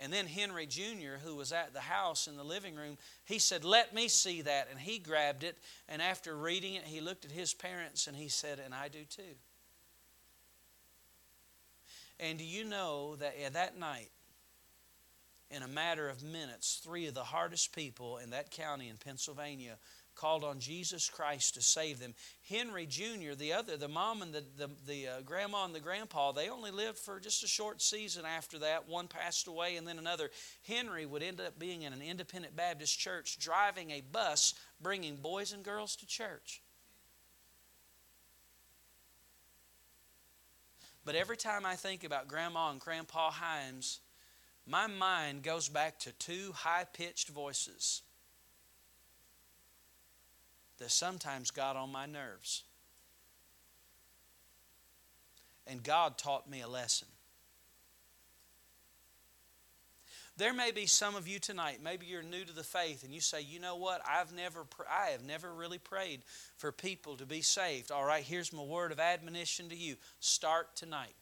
[0.00, 3.64] And then Henry Jr., who was at the house in the living room, he said,
[3.64, 4.68] Let me see that.
[4.70, 5.56] And he grabbed it.
[5.88, 9.04] And after reading it, he looked at his parents and he said, And I do
[9.04, 9.22] too.
[12.18, 14.10] And do you know that eh, that night,
[15.50, 19.76] in a matter of minutes, three of the hardest people in that county in Pennsylvania
[20.14, 22.14] called on Jesus Christ to save them.
[22.48, 26.32] Henry Jr., the other, the mom and the, the, the uh, grandma and the grandpa,
[26.32, 28.88] they only lived for just a short season after that.
[28.88, 30.30] One passed away and then another.
[30.66, 35.52] Henry would end up being in an independent Baptist church, driving a bus, bringing boys
[35.52, 36.62] and girls to church.
[41.04, 43.98] But every time I think about Grandma and Grandpa Himes,
[44.66, 48.02] my mind goes back to two high pitched voices
[50.78, 52.64] that sometimes got on my nerves.
[55.66, 57.08] And God taught me a lesson.
[60.36, 63.20] There may be some of you tonight, maybe you're new to the faith and you
[63.20, 64.02] say, "You know what?
[64.06, 66.24] I've never I have never really prayed
[66.56, 69.96] for people to be saved." All right, here's my word of admonition to you.
[70.18, 71.14] Start tonight.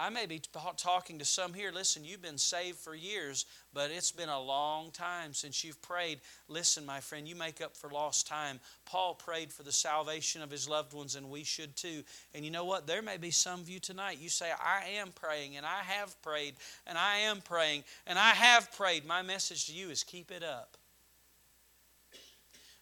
[0.00, 0.40] I may be
[0.78, 1.70] talking to some here.
[1.74, 6.20] Listen, you've been saved for years, but it's been a long time since you've prayed.
[6.48, 8.60] Listen, my friend, you make up for lost time.
[8.86, 12.02] Paul prayed for the salvation of his loved ones, and we should too.
[12.34, 12.86] And you know what?
[12.86, 14.16] There may be some of you tonight.
[14.18, 16.54] You say, I am praying, and I have prayed,
[16.86, 19.04] and I am praying, and I have prayed.
[19.04, 20.78] My message to you is keep it up.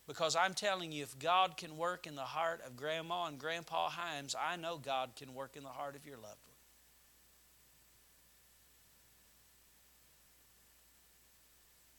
[0.07, 3.91] Because I'm telling you, if God can work in the heart of Grandma and Grandpa
[3.91, 6.55] Himes, I know God can work in the heart of your loved one.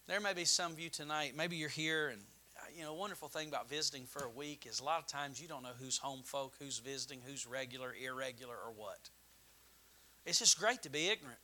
[0.09, 2.19] There may be some of you tonight, maybe you're here, and
[2.57, 5.05] uh, you know, a wonderful thing about visiting for a week is a lot of
[5.05, 9.11] times you don't know who's home folk, who's visiting, who's regular, irregular, or what.
[10.25, 11.37] It's just great to be ignorant.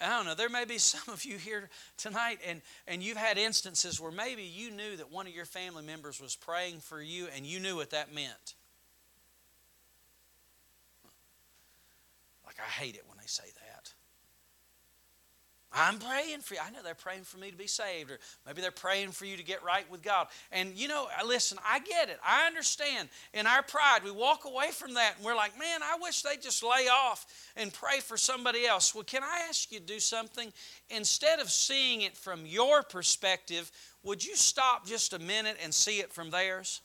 [0.00, 3.36] I don't know, there may be some of you here tonight, and, and you've had
[3.36, 7.26] instances where maybe you knew that one of your family members was praying for you
[7.34, 8.54] and you knew what that meant.
[12.46, 13.67] Like, I hate it when they say that.
[15.70, 16.60] I'm praying for you.
[16.64, 19.36] I know they're praying for me to be saved, or maybe they're praying for you
[19.36, 20.28] to get right with God.
[20.50, 22.18] And you know, uh, listen, I get it.
[22.26, 23.10] I understand.
[23.34, 26.40] In our pride, we walk away from that and we're like, man, I wish they'd
[26.40, 28.94] just lay off and pray for somebody else.
[28.94, 30.52] Well, can I ask you to do something?
[30.88, 33.70] Instead of seeing it from your perspective,
[34.02, 36.80] would you stop just a minute and see it from theirs?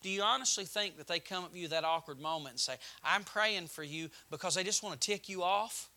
[0.00, 3.24] Do you honestly think that they come to you that awkward moment and say, I'm
[3.24, 5.89] praying for you because they just want to tick you off?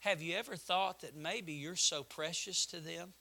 [0.00, 3.12] Have you ever thought that maybe you're so precious to them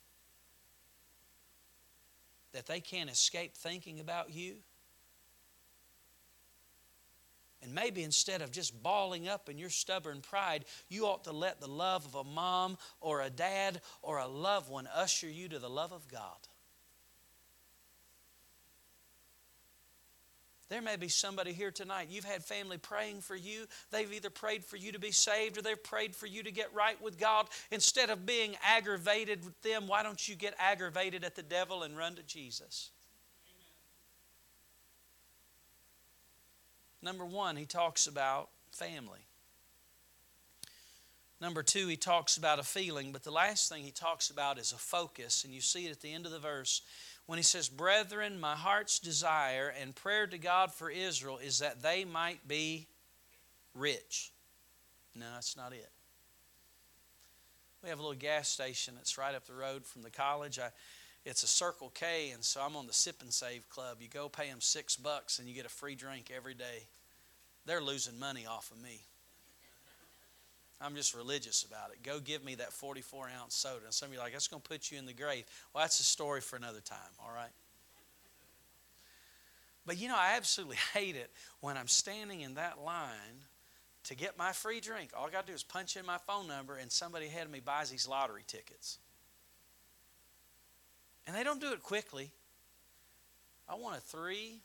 [2.53, 4.57] that they can't escape thinking about you?
[7.63, 11.59] And maybe instead of just balling up in your stubborn pride, you ought to let
[11.59, 15.59] the love of a mom or a dad or a loved one usher you to
[15.59, 16.37] the love of God.
[20.69, 22.09] There may be somebody here tonight.
[22.11, 23.67] You've had family praying for you.
[23.91, 26.73] They've either prayed for you to be saved or they've prayed for you to get
[26.73, 27.47] right with God.
[27.71, 31.97] Instead of being aggravated with them, why don't you get aggravated at the devil and
[31.97, 32.91] run to Jesus?
[37.01, 39.19] Number one, he talks about family.
[41.39, 43.11] Number two, he talks about a feeling.
[43.11, 45.43] But the last thing he talks about is a focus.
[45.43, 46.81] And you see it at the end of the verse
[47.27, 51.83] when he says, Brethren, my heart's desire and prayer to God for Israel is that
[51.83, 52.87] they might be
[53.75, 54.31] rich.
[55.13, 55.89] No, that's not it.
[57.83, 60.57] We have a little gas station that's right up the road from the college.
[60.57, 60.69] I,
[61.25, 63.97] it's a Circle K, and so I'm on the Sip and Save Club.
[63.99, 66.87] You go pay them six bucks and you get a free drink every day.
[67.65, 69.01] They're losing money off of me.
[70.79, 72.03] I'm just religious about it.
[72.03, 73.85] Go give me that 44 ounce soda.
[73.85, 75.45] And some of you are like, that's going to put you in the grave.
[75.73, 77.49] Well, that's a story for another time, all right?
[79.85, 83.45] But you know, I absolutely hate it when I'm standing in that line
[84.03, 85.11] to get my free drink.
[85.17, 87.51] All I got to do is punch in my phone number, and somebody ahead of
[87.51, 88.99] me buys these lottery tickets.
[91.25, 92.31] And they don't do it quickly.
[93.67, 94.61] I want a three,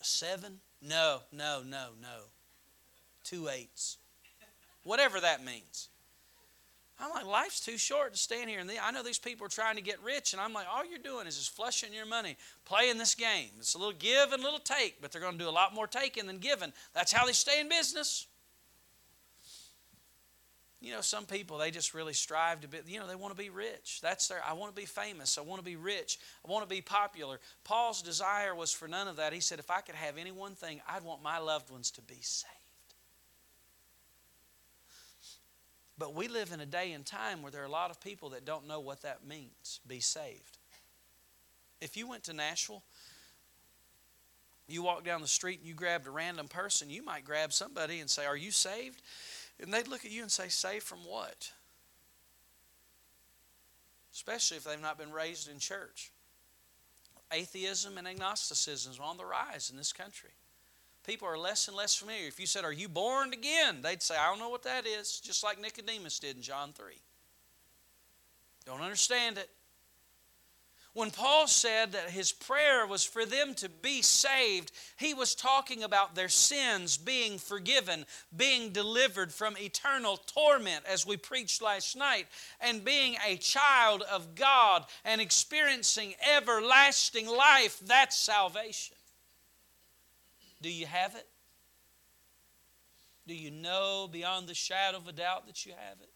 [0.00, 0.60] a seven.
[0.80, 2.20] No, no, no, no
[3.28, 3.98] two eights.
[4.84, 5.88] Whatever that means.
[7.00, 8.58] I'm like, life's too short to stand here.
[8.58, 10.98] And I know these people are trying to get rich, and I'm like, all you're
[10.98, 13.50] doing is just flushing your money, playing this game.
[13.58, 15.74] It's a little give and a little take, but they're going to do a lot
[15.74, 16.72] more taking than giving.
[16.94, 18.26] That's how they stay in business.
[20.80, 23.40] You know, some people, they just really strive to be, you know, they want to
[23.40, 24.00] be rich.
[24.00, 25.38] That's their, I want to be famous.
[25.38, 26.18] I want to be rich.
[26.46, 27.38] I want to be popular.
[27.62, 29.32] Paul's desire was for none of that.
[29.32, 32.02] He said, if I could have any one thing, I'd want my loved ones to
[32.02, 32.52] be saved.
[35.98, 38.30] But we live in a day and time where there are a lot of people
[38.30, 40.58] that don't know what that means be saved.
[41.80, 42.82] If you went to Nashville,
[44.68, 48.00] you walk down the street and you grabbed a random person, you might grab somebody
[48.00, 49.02] and say, Are you saved?
[49.60, 51.50] And they'd look at you and say, Saved from what?
[54.12, 56.12] Especially if they've not been raised in church.
[57.32, 60.30] Atheism and agnosticism are on the rise in this country
[61.08, 62.28] people are less and less familiar.
[62.28, 63.78] If you said, Are you born again?
[63.82, 66.92] They'd say, I don't know what that is, just like Nicodemus did in John 3.
[68.66, 69.48] Don't understand it.
[70.92, 75.82] When Paul said that his prayer was for them to be saved, he was talking
[75.82, 78.04] about their sins being forgiven,
[78.36, 82.26] being delivered from eternal torment, as we preached last night,
[82.60, 87.80] and being a child of God and experiencing everlasting life.
[87.86, 88.97] That's salvation.
[90.60, 91.26] Do you have it?
[93.26, 96.10] Do you know beyond the shadow of a doubt that you have it?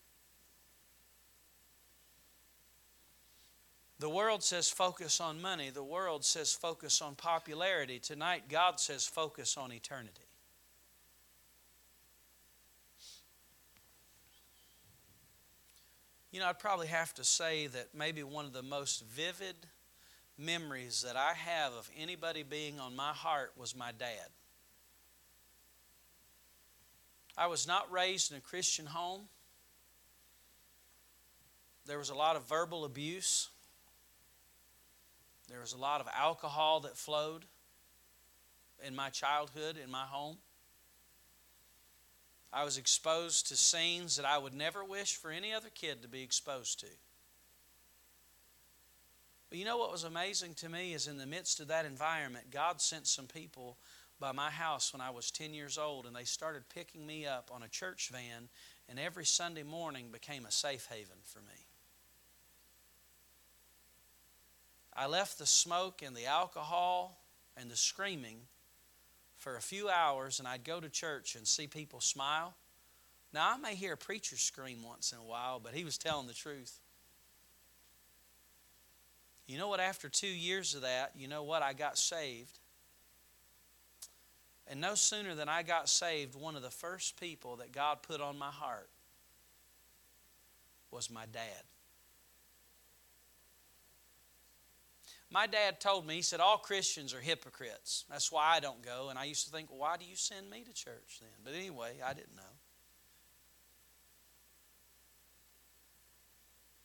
[3.99, 5.71] The world says focus on money.
[5.71, 8.01] The world says focus on popularity.
[8.01, 10.27] Tonight, God says focus on eternity.
[16.33, 19.55] You know, I'd probably have to say that maybe one of the most vivid
[20.45, 24.29] memories that I have of anybody being on my heart was my dad.
[27.37, 29.23] I was not raised in a Christian home.
[31.87, 33.49] There was a lot of verbal abuse.
[35.49, 37.45] There was a lot of alcohol that flowed
[38.87, 40.37] in my childhood, in my home.
[42.53, 46.09] I was exposed to scenes that I would never wish for any other kid to
[46.09, 46.87] be exposed to.
[49.53, 52.50] But you know what was amazing to me is in the midst of that environment,
[52.50, 53.77] God sent some people
[54.19, 57.50] by my house when I was 10 years old, and they started picking me up
[57.53, 58.48] on a church van,
[58.88, 61.67] and every Sunday morning became a safe haven for me.
[64.96, 67.23] I left the smoke and the alcohol
[67.55, 68.38] and the screaming
[69.37, 72.55] for a few hours, and I'd go to church and see people smile.
[73.35, 76.27] Now, I may hear a preacher scream once in a while, but he was telling
[76.27, 76.81] the truth.
[79.53, 79.81] You know what?
[79.81, 81.61] After two years of that, you know what?
[81.61, 82.59] I got saved.
[84.67, 88.23] And no sooner than I got saved, one of the first people that God put
[88.23, 88.88] on my heart
[90.90, 91.65] was my dad.
[95.31, 98.07] My dad told me, he said, all Christians are hypocrites.
[98.09, 99.09] That's why I don't go.
[99.11, 101.29] And I used to think, well, why do you send me to church then?
[101.44, 102.42] But anyway, I didn't know.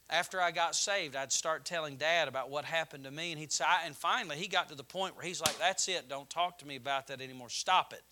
[0.10, 3.52] After I got saved, I'd start telling Dad about what happened to me, and he'd
[3.52, 6.60] say, and finally, he got to the point where he's like, That's it, don't talk
[6.60, 8.04] to me about that anymore, stop it.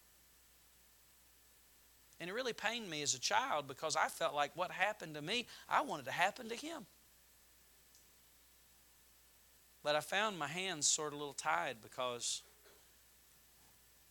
[2.20, 5.22] And it really pained me as a child because I felt like what happened to
[5.22, 6.86] me, I wanted to happen to him.
[9.84, 12.42] But I found my hands sort of a little tied because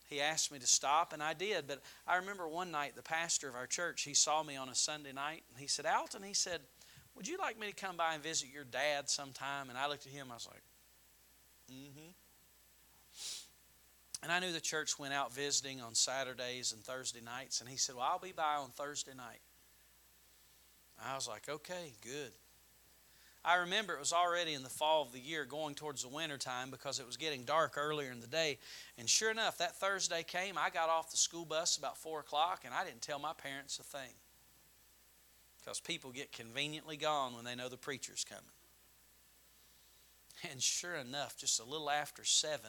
[0.08, 1.66] he asked me to stop, and I did.
[1.66, 4.74] But I remember one night the pastor of our church, he saw me on a
[4.74, 6.60] Sunday night, and he said, Alton, he said,
[7.16, 9.68] Would you like me to come by and visit your dad sometime?
[9.68, 10.62] And I looked at him, I was like,
[11.72, 12.10] Mm hmm.
[14.22, 17.76] And I knew the church went out visiting on Saturdays and Thursday nights, and he
[17.76, 19.40] said, Well, I'll be by on Thursday night.
[21.04, 22.32] I was like, Okay, good.
[23.46, 26.38] I remember it was already in the fall of the year, going towards the winter
[26.38, 28.58] time because it was getting dark earlier in the day.
[28.96, 30.56] And sure enough, that Thursday came.
[30.56, 33.78] I got off the school bus about 4 o'clock, and I didn't tell my parents
[33.78, 34.12] a thing
[35.64, 38.44] because people get conveniently gone when they know the preacher's coming.
[40.50, 42.60] And sure enough, just a little after 7,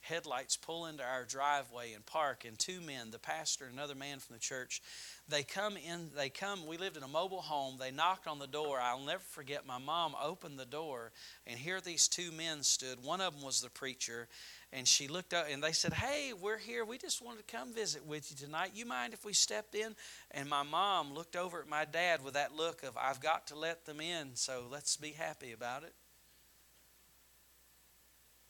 [0.00, 4.18] headlights pull into our driveway and park, and two men, the pastor and another man
[4.18, 4.80] from the church,
[5.28, 7.76] they come in, they come, we lived in a mobile home.
[7.78, 8.78] They knocked on the door.
[8.80, 11.12] I'll never forget my mom opened the door,
[11.46, 13.04] and here these two men stood.
[13.04, 14.28] One of them was the preacher,
[14.72, 16.84] and she looked up and they said, Hey, we're here.
[16.84, 18.72] We just wanted to come visit with you tonight.
[18.74, 19.94] You mind if we stepped in?
[20.30, 23.56] And my mom looked over at my dad with that look of, I've got to
[23.56, 25.94] let them in, so let's be happy about it.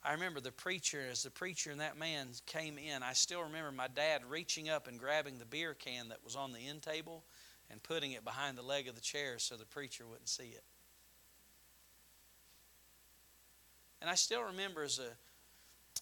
[0.02, 3.72] I remember the preacher, as the preacher and that man came in, I still remember
[3.72, 7.24] my dad reaching up and grabbing the beer can that was on the end table
[7.70, 10.62] and putting it behind the leg of the chair so the preacher wouldn't see it.
[14.00, 15.10] And I still remember as a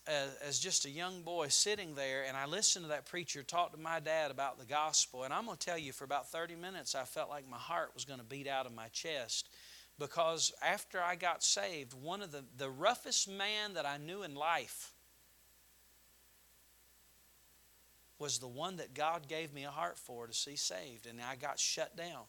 [0.09, 3.79] as, just a young boy sitting there and I listened to that preacher talk to
[3.79, 6.95] my dad about the gospel and I'm going to tell you for about 30 minutes
[6.95, 9.49] I felt like my heart was going to beat out of my chest
[9.99, 14.35] because after I got saved, one of the, the roughest man that I knew in
[14.35, 14.93] life
[18.19, 21.37] was the one that God gave me a heart for to see saved, and I
[21.37, 22.25] got shut down.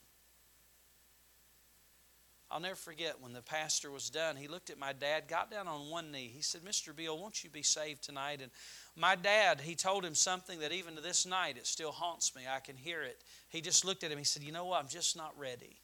[2.50, 5.68] I'll never forget when the pastor was done, he looked at my dad, got down
[5.68, 6.32] on one knee.
[6.34, 6.95] He said, Mr.
[6.95, 8.39] Beal, won't you be saved tonight?
[8.41, 8.52] And
[8.95, 12.43] my dad, he told him something that even to this night, it still haunts me.
[12.50, 13.22] I can hear it.
[13.50, 14.18] He just looked at him.
[14.18, 14.82] He said, You know what?
[14.82, 15.78] I'm just not ready.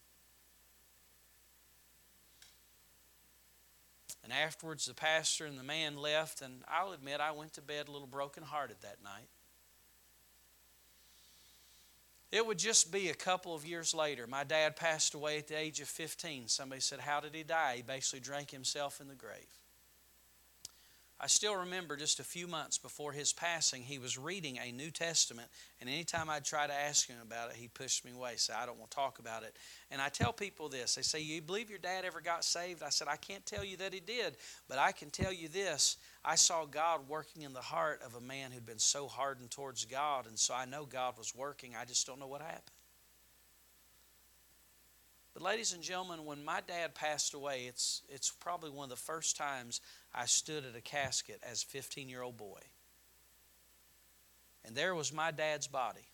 [4.24, 7.90] And afterwards, the pastor and the man left, and I'll admit I went to bed
[7.90, 9.28] a little brokenhearted that night.
[12.34, 14.26] It would just be a couple of years later.
[14.26, 16.48] My dad passed away at the age of 15.
[16.48, 17.76] Somebody said, How did he die?
[17.76, 19.60] He basically drank himself in the grave.
[21.20, 24.90] I still remember just a few months before his passing, he was reading a New
[24.90, 25.48] Testament,
[25.80, 28.66] and anytime I'd try to ask him about it, he pushed me away, say, I
[28.66, 29.56] don't want to talk about it.
[29.92, 32.82] And I tell people this they say, You believe your dad ever got saved?
[32.82, 35.98] I said, I can't tell you that he did, but I can tell you this.
[36.26, 39.84] I saw God working in the heart of a man who'd been so hardened towards
[39.86, 41.76] God, and so I know God was working.
[41.80, 42.72] I just don't know what happened.
[45.34, 48.96] But, ladies and gentlemen, when my dad passed away, it's, it's probably one of the
[48.96, 49.82] first times
[50.14, 52.60] I stood at a casket as a 15 year old boy.
[54.64, 56.08] And there was my dad's body.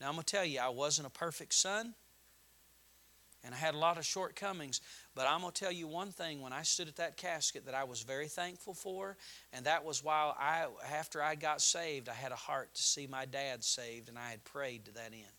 [0.00, 1.94] Now, I'm going to tell you, I wasn't a perfect son,
[3.44, 4.80] and I had a lot of shortcomings,
[5.14, 7.74] but I'm going to tell you one thing when I stood at that casket that
[7.74, 9.16] I was very thankful for,
[9.52, 13.06] and that was while I, after I got saved, I had a heart to see
[13.06, 15.37] my dad saved, and I had prayed to that end.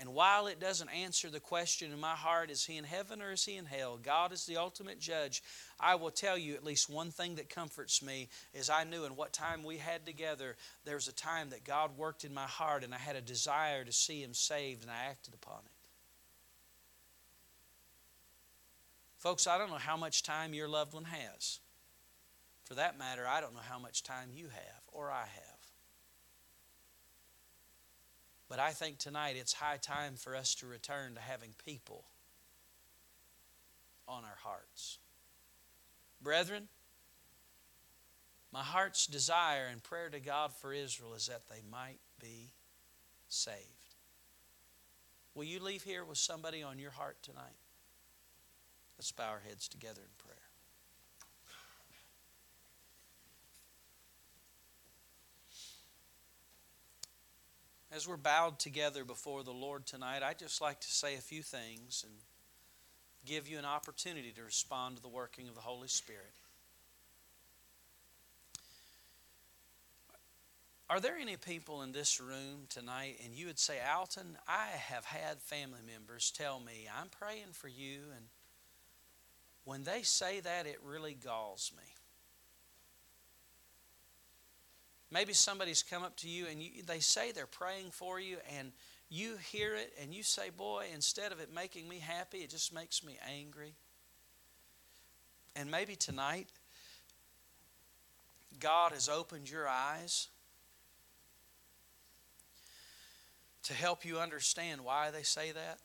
[0.00, 3.32] And while it doesn't answer the question in my heart, is he in heaven or
[3.32, 3.98] is he in hell?
[4.00, 5.42] God is the ultimate judge.
[5.80, 9.16] I will tell you at least one thing that comforts me is I knew in
[9.16, 12.84] what time we had together, there was a time that God worked in my heart
[12.84, 15.72] and I had a desire to see him saved and I acted upon it.
[19.18, 21.58] Folks, I don't know how much time your loved one has.
[22.66, 25.47] For that matter, I don't know how much time you have or I have.
[28.48, 32.04] But I think tonight it's high time for us to return to having people
[34.06, 34.98] on our hearts.
[36.22, 36.68] Brethren,
[38.52, 42.52] my heart's desire and prayer to God for Israel is that they might be
[43.28, 43.56] saved.
[45.34, 47.58] Will you leave here with somebody on your heart tonight?
[48.98, 50.37] Let's bow our heads together in prayer.
[57.90, 61.42] As we're bowed together before the Lord tonight, I'd just like to say a few
[61.42, 62.14] things and
[63.24, 66.34] give you an opportunity to respond to the working of the Holy Spirit.
[70.90, 75.04] Are there any people in this room tonight and you would say, Alton, I have
[75.04, 78.26] had family members tell me, I'm praying for you, and
[79.64, 81.82] when they say that, it really galls me.
[85.10, 88.72] Maybe somebody's come up to you and you, they say they're praying for you, and
[89.08, 92.74] you hear it and you say, Boy, instead of it making me happy, it just
[92.74, 93.74] makes me angry.
[95.56, 96.48] And maybe tonight,
[98.60, 100.28] God has opened your eyes
[103.64, 105.78] to help you understand why they say that.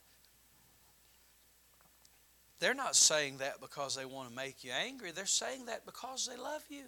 [2.59, 6.27] They're not saying that because they want to make you angry, they're saying that because
[6.27, 6.83] they love you.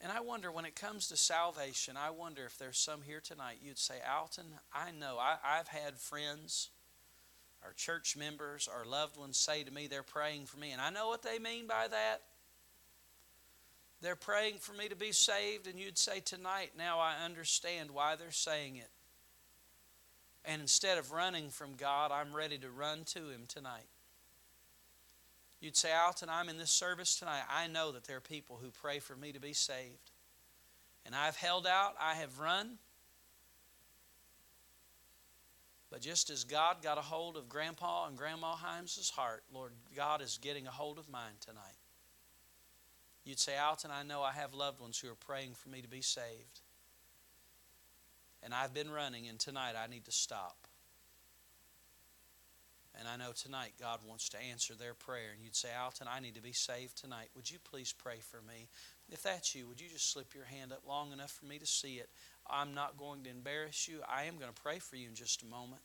[0.00, 3.58] And I wonder when it comes to salvation, I wonder if there's some here tonight
[3.62, 6.70] you'd say, Alton, I know I, have had friends
[7.64, 10.90] our church members our loved ones say to me they're praying for me, and I
[10.90, 12.20] know what they mean by that.
[14.02, 18.16] They're praying for me to be saved, and you'd say, Tonight, now I understand why
[18.16, 18.90] they're saying it.
[20.44, 23.86] And instead of running from God, I'm ready to run to Him tonight.
[25.64, 27.40] You'd say, Alton, I'm in this service tonight.
[27.50, 30.10] I know that there are people who pray for me to be saved.
[31.06, 32.72] And I've held out, I have run.
[35.90, 40.20] But just as God got a hold of Grandpa and Grandma Himes's heart, Lord, God
[40.20, 41.78] is getting a hold of mine tonight.
[43.24, 45.88] You'd say, Alton, I know I have loved ones who are praying for me to
[45.88, 46.60] be saved.
[48.42, 50.63] And I've been running, and tonight I need to stop.
[52.98, 55.32] And I know tonight God wants to answer their prayer.
[55.34, 57.28] And you'd say, Alton, I need to be saved tonight.
[57.34, 58.68] Would you please pray for me?
[59.10, 61.66] If that's you, would you just slip your hand up long enough for me to
[61.66, 62.08] see it?
[62.48, 64.00] I'm not going to embarrass you.
[64.08, 65.82] I am going to pray for you in just a moment.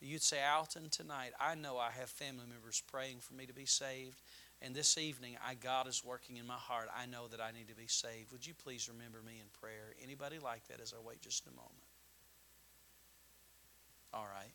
[0.00, 3.66] You'd say, Alton, tonight, I know I have family members praying for me to be
[3.66, 4.22] saved.
[4.62, 6.88] And this evening, I, God is working in my heart.
[6.96, 8.32] I know that I need to be saved.
[8.32, 9.94] Would you please remember me in prayer?
[10.02, 11.84] Anybody like that as I wait just a moment?
[14.12, 14.52] All right.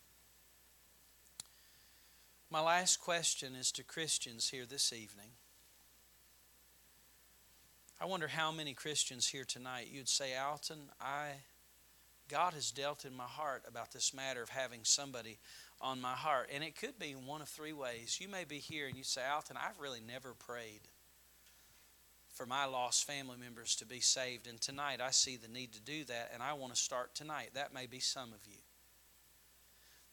[2.51, 5.31] My last question is to Christians here this evening.
[7.99, 11.29] I wonder how many Christians here tonight you'd say, Alton, I
[12.27, 15.37] God has dealt in my heart about this matter of having somebody
[15.79, 16.49] on my heart.
[16.53, 18.19] And it could be in one of three ways.
[18.19, 20.81] You may be here and you say, Alton, I've really never prayed
[22.33, 24.47] for my lost family members to be saved.
[24.47, 27.51] And tonight I see the need to do that, and I want to start tonight.
[27.53, 28.57] That may be some of you.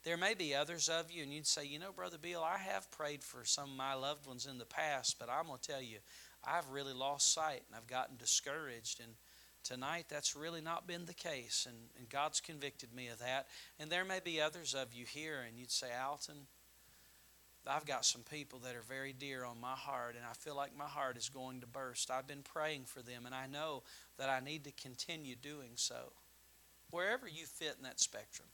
[0.03, 2.91] There may be others of you, and you'd say, You know, Brother Bill, I have
[2.91, 5.81] prayed for some of my loved ones in the past, but I'm going to tell
[5.81, 5.99] you,
[6.43, 8.99] I've really lost sight and I've gotten discouraged.
[8.99, 9.13] And
[9.63, 13.47] tonight, that's really not been the case, and, and God's convicted me of that.
[13.79, 16.47] And there may be others of you here, and you'd say, Alton,
[17.65, 20.77] I've got some people that are very dear on my heart, and I feel like
[20.77, 22.11] my heart is going to burst.
[22.11, 23.83] I've been praying for them, and I know
[24.17, 26.11] that I need to continue doing so.
[26.91, 28.49] Wherever you fit in that spectrum,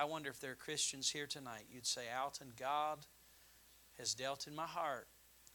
[0.00, 1.66] I wonder if there are Christians here tonight.
[1.70, 3.00] You'd say, Alton, God
[3.98, 5.06] has dealt in my heart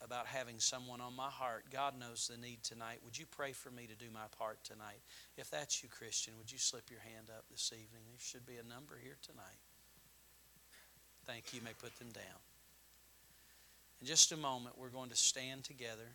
[0.04, 1.66] about having someone on my heart.
[1.74, 3.00] God knows the need tonight.
[3.04, 5.02] Would you pray for me to do my part tonight?
[5.36, 8.04] If that's you, Christian, would you slip your hand up this evening?
[8.08, 9.58] There should be a number here tonight.
[11.26, 11.62] Thank you.
[11.62, 12.38] You may put them down.
[14.00, 16.14] In just a moment, we're going to stand together.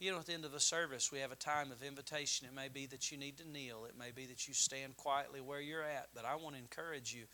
[0.00, 2.46] You know, at the end of the service, we have a time of invitation.
[2.46, 5.40] It may be that you need to kneel, it may be that you stand quietly
[5.40, 7.24] where you're at, but I want to encourage you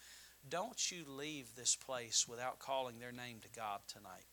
[0.49, 4.27] don't you leave this place without calling their name to God tonight.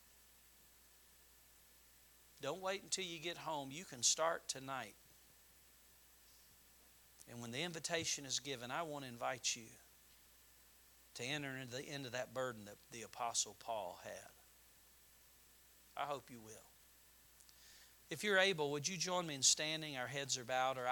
[2.41, 3.69] Don't wait until you get home.
[3.71, 4.95] You can start tonight.
[7.31, 9.63] And when the invitation is given, I want to invite you
[11.15, 14.31] to enter into, the, into that burden that the Apostle Paul had.
[15.95, 16.72] I hope you will.
[18.13, 19.97] If you're able, would you join me in standing?
[19.97, 20.81] Our heads are bowed, our